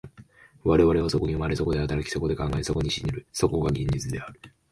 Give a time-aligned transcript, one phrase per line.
[0.63, 4.41] 我々はそこに生まれ、そこで働き、そこで考え、そこに死ぬる、そこが現実である。